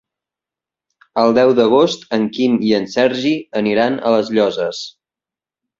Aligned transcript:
El 1.25 1.35
deu 1.39 1.53
d'agost 1.59 2.07
en 2.19 2.27
Quim 2.39 2.57
i 2.71 2.75
en 2.81 2.91
Sergi 2.97 3.35
aniran 3.65 4.01
a 4.13 4.19
les 4.19 4.35
Llosses. 4.39 4.87